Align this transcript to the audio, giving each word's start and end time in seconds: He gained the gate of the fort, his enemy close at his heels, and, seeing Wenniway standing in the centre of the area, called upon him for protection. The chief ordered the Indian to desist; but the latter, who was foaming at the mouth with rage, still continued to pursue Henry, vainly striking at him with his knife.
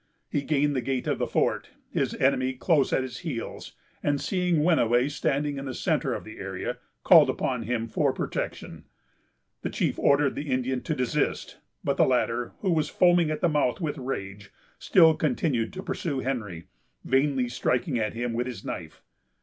He 0.31 0.41
gained 0.41 0.75
the 0.75 0.81
gate 0.81 1.05
of 1.05 1.19
the 1.19 1.27
fort, 1.27 1.69
his 1.91 2.15
enemy 2.15 2.53
close 2.53 2.91
at 2.91 3.03
his 3.03 3.19
heels, 3.19 3.73
and, 4.01 4.19
seeing 4.19 4.63
Wenniway 4.63 5.09
standing 5.09 5.59
in 5.59 5.65
the 5.65 5.75
centre 5.75 6.15
of 6.15 6.23
the 6.23 6.39
area, 6.39 6.79
called 7.03 7.29
upon 7.29 7.61
him 7.61 7.87
for 7.87 8.11
protection. 8.11 8.85
The 9.61 9.69
chief 9.69 9.99
ordered 9.99 10.33
the 10.33 10.49
Indian 10.49 10.81
to 10.81 10.95
desist; 10.95 11.59
but 11.83 11.97
the 11.97 12.07
latter, 12.07 12.53
who 12.61 12.71
was 12.71 12.89
foaming 12.89 13.29
at 13.29 13.41
the 13.41 13.47
mouth 13.47 13.79
with 13.79 13.99
rage, 13.99 14.51
still 14.79 15.13
continued 15.13 15.71
to 15.73 15.83
pursue 15.83 16.21
Henry, 16.21 16.65
vainly 17.05 17.47
striking 17.47 17.99
at 17.99 18.15
him 18.15 18.33
with 18.33 18.47
his 18.47 18.65
knife. 18.65 19.03